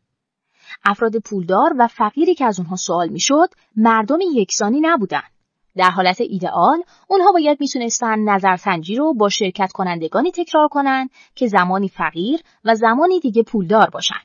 افراد 0.84 1.16
پولدار 1.16 1.74
و 1.78 1.86
فقیری 1.86 2.34
که 2.34 2.44
از 2.44 2.58
اونها 2.58 2.76
سوال 2.76 3.08
می‌شد 3.08 3.48
مردم 3.76 4.18
یکسانی 4.34 4.80
نبودن. 4.80 5.22
در 5.76 5.90
حالت 5.90 6.20
ایدئال 6.20 6.82
اونها 7.08 7.32
باید 7.32 7.60
می‌تونستن 7.60 8.18
نظرسنجی 8.18 8.96
رو 8.96 9.14
با 9.14 9.28
شرکت 9.28 9.72
کنندگانی 9.72 10.30
تکرار 10.30 10.68
کنن 10.68 11.08
که 11.34 11.46
زمانی 11.46 11.88
فقیر 11.88 12.40
و 12.64 12.74
زمانی 12.74 13.20
دیگه 13.20 13.42
پولدار 13.42 13.90
باشن. 13.90 14.20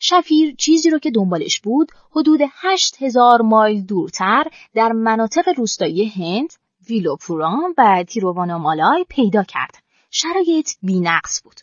شفیر 0.00 0.54
چیزی 0.54 0.90
رو 0.90 0.98
که 0.98 1.10
دنبالش 1.10 1.60
بود 1.60 1.92
حدود 2.10 2.40
هشت 2.52 3.02
هزار 3.02 3.42
مایل 3.42 3.82
دورتر 3.82 4.44
در 4.74 4.92
مناطق 4.92 5.48
روستایی 5.56 6.08
هند، 6.08 6.52
ویلوپوران 6.88 7.74
و 7.78 8.04
تیرووانامالای 8.08 9.06
پیدا 9.08 9.42
کرد. 9.42 9.74
شرایط 10.10 10.70
بینقص 10.82 11.42
بود. 11.44 11.60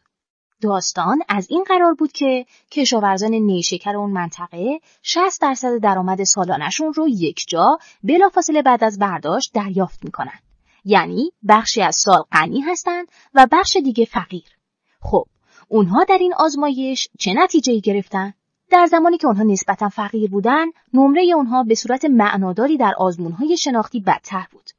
داستان 0.61 1.21
از 1.27 1.47
این 1.49 1.63
قرار 1.63 1.93
بود 1.93 2.11
که 2.11 2.45
کشاورزان 2.71 3.31
نیشکر 3.33 3.95
اون 3.95 4.09
منطقه 4.09 4.79
60 5.01 5.41
درصد 5.41 5.77
درآمد 5.77 6.23
سالانشون 6.23 6.93
رو 6.93 7.07
یک 7.07 7.45
جا 7.47 7.77
بلافاصله 8.03 8.61
بعد 8.61 8.83
از 8.83 8.99
برداشت 8.99 9.51
دریافت 9.53 10.03
می‌کنن. 10.03 10.39
یعنی 10.85 11.31
بخشی 11.47 11.81
از 11.81 11.95
سال 11.95 12.23
غنی 12.31 12.61
هستند 12.61 13.07
و 13.33 13.47
بخش 13.51 13.77
دیگه 13.77 14.05
فقیر. 14.05 14.57
خب 15.01 15.25
اونها 15.74 16.03
در 16.03 16.18
این 16.18 16.34
آزمایش 16.34 17.10
چه 17.20 17.34
نتیجه 17.34 17.80
گرفتن؟ 17.80 18.34
در 18.70 18.86
زمانی 18.86 19.18
که 19.18 19.27
اونها 19.27 19.44
نسبتا 19.44 19.89
فقیر 19.89 20.30
بودن، 20.30 20.65
نمره 20.94 21.24
اونها 21.36 21.63
به 21.63 21.75
صورت 21.75 22.06
معناداری 22.06 22.77
در 22.77 22.94
آزمونهای 22.98 23.58
شناختی 23.58 24.00
بدتر 24.00 24.48
بود. 24.51 24.70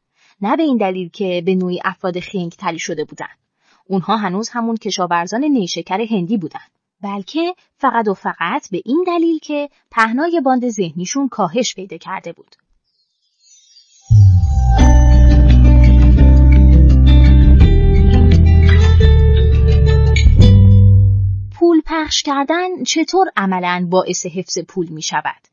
نه 0.40 0.56
به 0.56 0.62
این 0.62 0.76
دلیل 0.76 1.08
که 1.08 1.42
به 1.46 1.54
نوعی 1.54 1.80
افراد 1.84 2.20
خنگ 2.20 2.52
تلی 2.52 2.78
شده 2.78 3.04
بودند. 3.04 3.38
اونها 3.86 4.16
هنوز 4.16 4.48
همون 4.48 4.76
کشاورزان 4.76 5.44
نیشکر 5.44 6.00
هندی 6.00 6.38
بودن. 6.38 6.66
بلکه 7.02 7.54
فقط 7.76 8.08
و 8.08 8.14
فقط 8.14 8.70
به 8.70 8.82
این 8.84 9.04
دلیل 9.06 9.38
که 9.38 9.68
پهنای 9.90 10.40
باند 10.40 10.68
ذهنیشون 10.68 11.28
کاهش 11.28 11.74
پیدا 11.74 11.96
کرده 11.96 12.32
بود. 12.32 12.56
پخش 21.94 22.22
کردن 22.22 22.84
چطور 22.84 23.26
عملا 23.36 23.86
باعث 23.90 24.26
حفظ 24.26 24.58
پول 24.68 24.88
می 24.88 25.02
شود؟ 25.02 25.48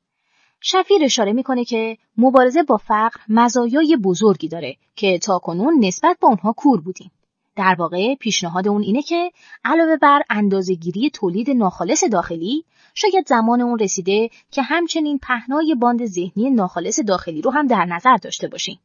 شفیر 0.62 1.04
اشاره 1.04 1.34
می‌کنه 1.34 1.66
که 1.66 1.98
مبارزه 2.18 2.64
با 2.64 2.78
فقر 2.78 3.20
مزایای 3.30 3.98
بزرگی 4.04 4.48
داره 4.48 4.76
که 4.96 5.20
تا 5.20 5.40
کنون 5.40 5.86
نسبت 5.86 6.18
به 6.22 6.28
اونها 6.28 6.54
کور 6.58 6.82
بودیم. 6.82 7.12
در 7.56 7.76
واقع 7.80 8.16
پیشنهاد 8.16 8.68
اون 8.68 8.82
اینه 8.82 9.02
که 9.02 9.32
علاوه 9.66 9.98
بر 9.98 10.22
اندازهگیری 10.30 11.10
تولید 11.10 11.50
ناخالص 11.50 12.04
داخلی 12.04 12.66
شاید 12.94 13.28
زمان 13.28 13.62
اون 13.62 13.80
رسیده 13.80 14.30
که 14.52 14.62
همچنین 14.62 15.20
پهنای 15.20 15.76
باند 15.76 16.06
ذهنی 16.06 16.50
ناخالص 16.50 17.00
داخلی 17.08 17.42
رو 17.42 17.52
هم 17.52 17.68
در 17.68 17.86
نظر 17.86 18.18
داشته 18.18 18.48
باشیم. 18.48 18.80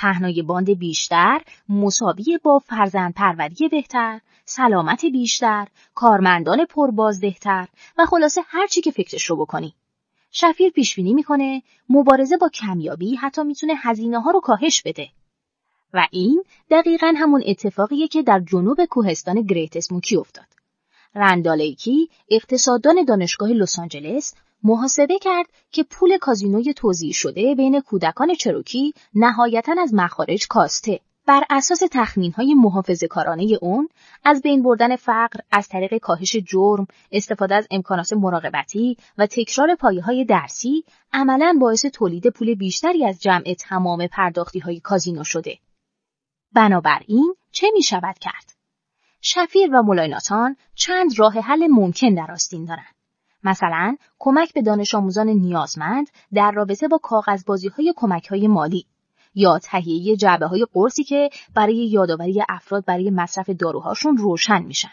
پهنای 0.00 0.42
باند 0.42 0.70
بیشتر 0.70 1.42
مساوی 1.68 2.38
با 2.42 2.58
فرزند 2.58 3.14
پروری 3.14 3.68
بهتر، 3.68 4.20
سلامت 4.44 5.04
بیشتر، 5.04 5.66
کارمندان 5.94 6.64
پربازدهتر 6.64 7.68
و 7.98 8.06
خلاصه 8.06 8.40
هر 8.46 8.66
چی 8.66 8.80
که 8.80 8.90
فکرش 8.90 9.24
رو 9.24 9.36
بکنی. 9.36 9.74
شفیر 10.32 10.70
پیش 10.70 10.94
بینی 10.94 11.14
می‌کنه 11.14 11.62
مبارزه 11.88 12.36
با 12.36 12.48
کمیابی 12.48 13.14
حتی 13.14 13.44
می‌تونه 13.44 13.74
هزینه 13.76 14.20
ها 14.20 14.30
رو 14.30 14.40
کاهش 14.40 14.82
بده. 14.82 15.08
و 15.94 16.06
این 16.10 16.44
دقیقا 16.70 17.14
همون 17.16 17.42
اتفاقیه 17.46 18.08
که 18.08 18.22
در 18.22 18.40
جنوب 18.40 18.84
کوهستان 18.84 19.42
گریت 19.42 19.76
اسموکی 19.76 20.16
افتاد. 20.16 20.46
رندالیکی 21.14 22.08
اقتصاددان 22.30 23.04
دانشگاه 23.04 23.48
لس 23.48 23.78
آنجلس 23.78 24.34
محاسبه 24.62 25.18
کرد 25.18 25.46
که 25.70 25.82
پول 25.82 26.18
کازینوی 26.18 26.74
توضیح 26.74 27.12
شده 27.12 27.54
بین 27.54 27.80
کودکان 27.80 28.34
چروکی 28.34 28.92
نهایتا 29.14 29.74
از 29.78 29.94
مخارج 29.94 30.46
کاسته. 30.48 31.00
بر 31.26 31.44
اساس 31.50 31.82
تخمین 31.90 32.32
های 32.32 32.54
محافظ 32.54 33.04
کارانه 33.04 33.58
اون 33.60 33.88
از 34.24 34.42
بین 34.42 34.62
بردن 34.62 34.96
فقر 34.96 35.40
از 35.50 35.68
طریق 35.68 35.98
کاهش 35.98 36.36
جرم، 36.36 36.86
استفاده 37.12 37.54
از 37.54 37.66
امکانات 37.70 38.12
مراقبتی 38.12 38.96
و 39.18 39.26
تکرار 39.26 39.74
پایه 39.74 40.02
های 40.02 40.24
درسی 40.24 40.84
عملا 41.12 41.58
باعث 41.60 41.86
تولید 41.86 42.26
پول 42.26 42.54
بیشتری 42.54 43.06
از 43.06 43.22
جمع 43.22 43.54
تمام 43.58 44.06
پرداختی 44.06 44.58
های 44.58 44.80
کازینو 44.80 45.24
شده. 45.24 45.58
بنابراین 46.52 47.34
چه 47.52 47.66
می 47.74 47.82
شود 47.82 48.18
کرد؟ 48.18 48.52
شفیر 49.20 49.70
و 49.74 49.82
ملایناتان 49.82 50.56
چند 50.74 51.18
راه 51.18 51.38
حل 51.38 51.66
ممکن 51.66 52.14
در 52.14 52.32
آستین 52.32 52.64
دارند. 52.64 52.99
مثلا 53.44 53.96
کمک 54.18 54.52
به 54.52 54.62
دانش 54.62 54.94
آموزان 54.94 55.28
نیازمند 55.28 56.10
در 56.34 56.50
رابطه 56.50 56.88
با 56.88 56.98
کاغذبازی 56.98 57.68
های 57.68 57.94
کمک 57.96 58.26
های 58.26 58.48
مالی 58.48 58.86
یا 59.34 59.58
تهیه 59.58 60.16
جعبه 60.16 60.46
های 60.46 60.66
قرصی 60.72 61.04
که 61.04 61.30
برای 61.54 61.76
یادآوری 61.76 62.42
افراد 62.48 62.84
برای 62.84 63.10
مصرف 63.10 63.50
داروهاشون 63.50 64.16
روشن 64.16 64.62
میشن. 64.62 64.92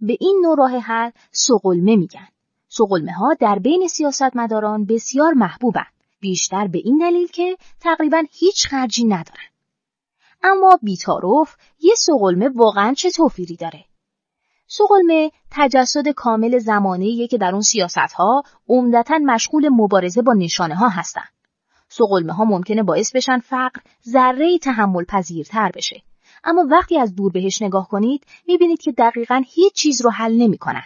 به 0.00 0.16
این 0.20 0.40
نوع 0.44 0.56
راه 0.58 0.78
حل 0.78 1.10
سقلمه 1.30 1.96
میگن. 1.96 2.28
سقلمه 2.68 3.12
ها 3.12 3.34
در 3.40 3.58
بین 3.58 3.88
سیاستمداران 3.88 4.84
بسیار 4.84 5.32
محبوبند. 5.32 5.86
بیشتر 6.20 6.66
به 6.66 6.78
این 6.84 6.98
دلیل 6.98 7.26
که 7.26 7.56
تقریبا 7.80 8.22
هیچ 8.32 8.66
خرجی 8.66 9.04
ندارن. 9.04 9.48
اما 10.42 10.78
بیتاروف 10.82 11.56
یه 11.80 11.94
سقلمه 11.94 12.48
واقعا 12.48 12.94
چه 12.94 13.10
توفیری 13.10 13.56
داره؟ 13.56 13.84
سقلمه 14.66 15.30
تجسد 15.50 16.08
کامل 16.08 16.58
زمانیه 16.58 17.26
که 17.26 17.38
در 17.38 17.52
اون 17.52 17.60
سیاست 17.60 17.98
ها 17.98 18.42
مشغول 19.26 19.68
مبارزه 19.68 20.22
با 20.22 20.32
نشانه 20.32 20.74
ها 20.74 20.88
هستن. 20.88 21.24
سقلمه 21.88 22.32
ها 22.32 22.44
ممکنه 22.44 22.82
باعث 22.82 23.16
بشن 23.16 23.38
فقر 23.38 23.80
ذره 24.08 24.58
تحمل 24.58 25.04
پذیرتر 25.04 25.70
بشه. 25.74 26.02
اما 26.44 26.66
وقتی 26.70 26.98
از 26.98 27.14
دور 27.14 27.32
بهش 27.32 27.62
نگاه 27.62 27.88
کنید 27.88 28.26
می‌بینید 28.46 28.82
که 28.82 28.92
دقیقا 28.92 29.42
هیچ 29.46 29.72
چیز 29.72 30.02
رو 30.02 30.10
حل 30.10 30.32
نمی‌کنن. 30.32 30.84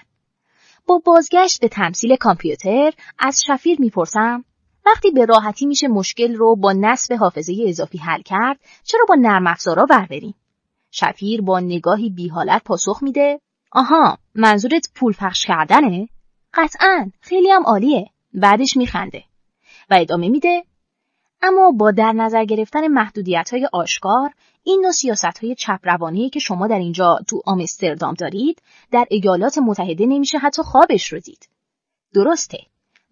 با 0.87 1.03
بازگشت 1.05 1.61
به 1.61 1.69
تمثیل 1.69 2.17
کامپیوتر 2.17 2.93
از 3.19 3.43
شفیر 3.43 3.81
می‌پرسم 3.81 4.45
وقتی 4.87 5.11
به 5.11 5.25
راحتی 5.25 5.67
میشه 5.67 5.88
مشکل 5.88 6.35
رو 6.35 6.57
با 6.57 6.73
نصب 6.73 7.14
حافظه 7.14 7.57
اضافی 7.67 7.99
حل 7.99 8.23
کرد 8.23 8.61
چرا 8.85 9.05
با 9.09 9.14
نرم 9.14 9.47
افزارا 9.47 9.87
بربریم 9.87 10.35
شفیر 10.91 11.43
با 11.43 11.61
نگاهی 11.61 12.11
بیحالت 12.11 12.64
پاسخ 12.64 13.03
میده 13.03 13.41
آها 13.70 14.18
منظورت 14.35 14.88
پول 14.94 15.12
پخش 15.12 15.46
کردنه؟ 15.46 16.09
قطعا 16.54 17.11
خیلی 17.20 17.50
هم 17.50 17.62
عالیه. 17.62 18.07
بعدش 18.35 18.76
میخنده. 18.76 19.24
و 19.90 19.94
ادامه 19.94 20.28
میده 20.28 20.64
اما 21.42 21.70
با 21.70 21.90
در 21.90 22.12
نظر 22.12 22.44
گرفتن 22.44 22.88
محدودیت 22.88 23.50
های 23.52 23.68
آشکار 23.72 24.31
این 24.62 24.81
نوع 24.81 24.92
سیاست 24.92 25.24
های 25.24 25.54
چپ 25.54 25.81
که 26.33 26.40
شما 26.40 26.66
در 26.66 26.78
اینجا 26.78 27.18
تو 27.28 27.42
آمستردام 27.46 28.14
دارید 28.14 28.62
در 28.90 29.07
ایالات 29.11 29.59
متحده 29.59 30.07
نمیشه 30.07 30.38
حتی 30.38 30.62
خوابش 30.62 31.12
رو 31.12 31.18
دید. 31.18 31.48
درسته 32.14 32.59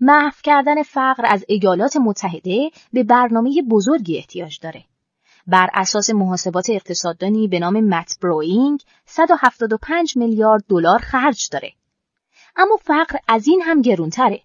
محو 0.00 0.34
کردن 0.42 0.82
فقر 0.82 1.24
از 1.26 1.44
ایالات 1.48 1.96
متحده 1.96 2.70
به 2.92 3.02
برنامه 3.04 3.62
بزرگی 3.70 4.16
احتیاج 4.16 4.58
داره. 4.62 4.84
بر 5.46 5.70
اساس 5.74 6.10
محاسبات 6.10 6.70
اقتصاددانی 6.70 7.48
به 7.48 7.58
نام 7.58 7.80
مت 7.80 8.18
بروینگ 8.22 8.82
175 9.06 10.16
میلیارد 10.16 10.64
دلار 10.68 10.98
خرج 10.98 11.48
داره. 11.52 11.72
اما 12.56 12.76
فقر 12.76 13.16
از 13.28 13.48
این 13.48 13.62
هم 13.62 13.82
گرونتره. 13.82 14.40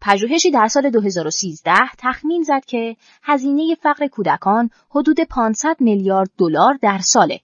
پژوهشی 0.00 0.50
در 0.50 0.68
سال 0.68 0.90
2013 0.90 1.74
تخمین 1.98 2.42
زد 2.42 2.64
که 2.64 2.96
هزینه 3.22 3.74
فقر 3.74 4.06
کودکان 4.06 4.70
حدود 4.90 5.20
500 5.20 5.76
میلیارد 5.80 6.30
دلار 6.38 6.78
در 6.82 6.98
ساله. 6.98 7.40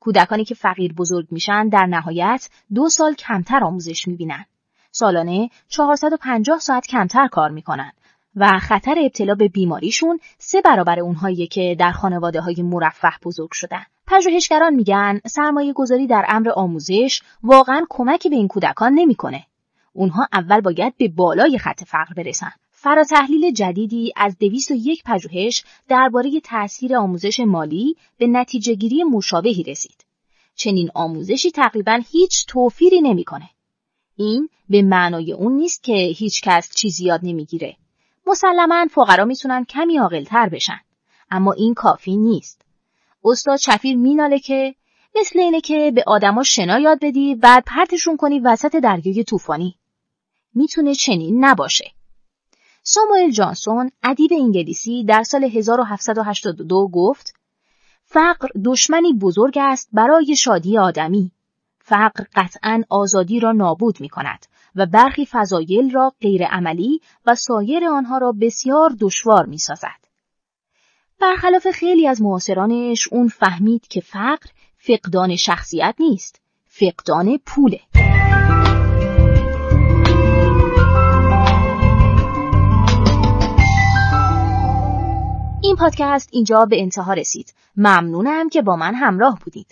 کودکانی 0.00 0.44
که 0.44 0.54
فقیر 0.54 0.92
بزرگ 0.92 1.26
میشن 1.30 1.68
در 1.68 1.86
نهایت 1.86 2.48
دو 2.74 2.88
سال 2.88 3.14
کمتر 3.14 3.64
آموزش 3.64 4.08
می‌بینن. 4.08 4.44
سالانه 4.90 5.50
450 5.68 6.58
ساعت 6.58 6.86
کمتر 6.86 7.28
کار 7.28 7.50
می‌کنن 7.50 7.92
و 8.36 8.58
خطر 8.58 8.94
ابتلا 8.98 9.34
به 9.34 9.48
بیماریشون 9.48 10.20
سه 10.38 10.60
برابر 10.60 11.00
اونهایی 11.00 11.46
که 11.46 11.76
در 11.78 11.92
خانواده 11.92 12.40
های 12.40 12.62
مرفه 12.62 13.12
بزرگ 13.24 13.52
شدن. 13.52 13.82
پژوهشگران 14.06 14.74
میگن 14.74 15.20
سرمایه 15.26 15.72
گذاری 15.72 16.06
در 16.06 16.24
امر 16.28 16.50
آموزش 16.50 17.22
واقعا 17.42 17.86
کمکی 17.90 18.28
به 18.28 18.36
این 18.36 18.48
کودکان 18.48 18.92
نمی‌کنه. 18.92 19.46
اونها 19.92 20.28
اول 20.32 20.60
باید 20.60 20.96
به 20.96 21.08
بالای 21.08 21.58
خط 21.58 21.84
فقر 21.84 22.14
برسن. 22.16 22.52
فراتحلیل 22.70 23.52
جدیدی 23.52 24.12
از 24.16 24.38
201 24.38 25.02
پژوهش 25.06 25.64
درباره 25.88 26.40
تأثیر 26.40 26.96
آموزش 26.96 27.40
مالی 27.40 27.96
به 28.18 28.26
نتیجه 28.26 28.74
گیری 28.74 29.04
مشابهی 29.04 29.62
رسید. 29.62 30.04
چنین 30.54 30.90
آموزشی 30.94 31.50
تقریبا 31.50 32.00
هیچ 32.10 32.46
توفیری 32.46 33.00
نمی‌کنه. 33.00 33.48
این 34.16 34.48
به 34.68 34.82
معنای 34.82 35.32
اون 35.32 35.52
نیست 35.52 35.82
که 35.82 35.94
هیچ 35.94 36.40
کس 36.42 36.74
چیزی 36.74 37.04
یاد 37.04 37.20
نمی‌گیره. 37.22 37.76
مسلما 38.26 38.86
فقرا 38.90 39.24
می‌تونن 39.24 39.64
کمی 39.64 39.98
عاقلتر 39.98 40.48
بشن. 40.48 40.80
اما 41.30 41.52
این 41.52 41.74
کافی 41.74 42.16
نیست. 42.16 42.62
استاد 43.24 43.56
شفیر 43.56 43.96
میناله 43.96 44.38
که 44.38 44.74
مثل 45.20 45.38
اینه 45.38 45.60
که 45.60 45.92
به 45.94 46.04
آدما 46.06 46.42
شنا 46.42 46.78
یاد 46.78 46.98
بدی 47.02 47.34
بعد 47.34 47.64
پرتشون 47.66 48.16
کنی 48.16 48.40
وسط 48.40 48.76
دریای 48.76 49.24
طوفانی. 49.24 49.78
می‌تونه 50.54 50.94
چنین 50.94 51.44
نباشه. 51.44 51.90
ساموئل 52.82 53.30
جانسون 53.30 53.90
ادیب 54.02 54.30
انگلیسی 54.32 55.04
در 55.04 55.22
سال 55.22 55.44
1782 55.44 56.88
گفت 56.92 57.34
فقر 58.04 58.48
دشمنی 58.64 59.12
بزرگ 59.12 59.58
است 59.60 59.88
برای 59.92 60.36
شادی 60.36 60.78
آدمی. 60.78 61.30
فقر 61.78 62.24
قطعا 62.34 62.82
آزادی 62.88 63.40
را 63.40 63.52
نابود 63.52 64.00
می 64.00 64.08
کند 64.08 64.46
و 64.76 64.86
برخی 64.86 65.26
فضایل 65.26 65.90
را 65.90 66.12
غیر 66.20 66.46
عملی 66.46 67.00
و 67.26 67.34
سایر 67.34 67.84
آنها 67.84 68.18
را 68.18 68.32
بسیار 68.40 68.90
دشوار 69.00 69.46
می 69.46 69.58
سازد. 69.58 70.02
برخلاف 71.20 71.70
خیلی 71.70 72.08
از 72.08 72.22
معاصرانش 72.22 73.08
اون 73.12 73.28
فهمید 73.28 73.88
که 73.88 74.00
فقر 74.00 74.46
فقدان 74.76 75.36
شخصیت 75.36 75.94
نیست، 75.98 76.40
فقدان 76.64 77.38
پوله. 77.46 77.80
این 85.62 85.76
پادکست 85.76 86.28
اینجا 86.32 86.64
به 86.64 86.80
انتها 86.80 87.12
رسید. 87.12 87.54
ممنونم 87.76 88.48
که 88.48 88.62
با 88.62 88.76
من 88.76 88.94
همراه 88.94 89.38
بودید. 89.44 89.60